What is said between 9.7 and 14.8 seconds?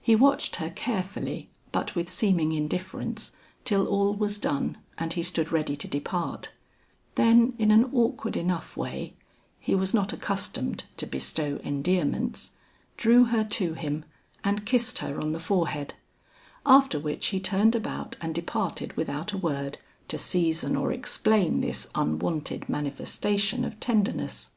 was not accustomed to bestow endearments drew her to him and